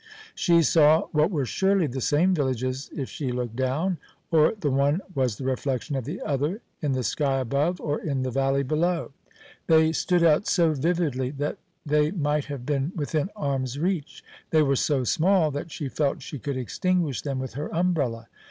She 0.33 0.63
saw 0.63 1.03
what 1.11 1.29
were 1.29 1.45
surely 1.45 1.85
the 1.85 2.01
same 2.01 2.33
villages 2.33 2.89
if 2.95 3.07
she 3.07 3.31
looked 3.31 3.55
down; 3.55 3.99
or 4.31 4.55
the 4.59 4.71
one 4.71 5.01
was 5.13 5.37
the 5.37 5.43
reflection 5.45 5.95
of 5.95 6.05
the 6.05 6.19
other, 6.23 6.61
in 6.81 6.93
the 6.93 7.03
sky 7.03 7.37
above 7.37 7.79
or 7.79 7.99
in 8.01 8.23
the 8.23 8.31
valley 8.31 8.63
below. 8.63 9.11
They 9.67 9.91
stood 9.91 10.23
out 10.23 10.47
so 10.47 10.73
vividly 10.73 11.29
that 11.37 11.59
they 11.85 12.09
might 12.09 12.45
have 12.45 12.65
been 12.65 12.93
within 12.95 13.29
arm's 13.35 13.77
reach. 13.77 14.23
They 14.49 14.63
were 14.63 14.75
so 14.75 15.03
small 15.03 15.51
that 15.51 15.71
she 15.71 15.87
felt 15.87 16.23
she 16.23 16.39
could 16.39 16.57
extinguish 16.57 17.21
them 17.21 17.37
with 17.37 17.53
her 17.53 17.71
umbrella. 17.71 18.27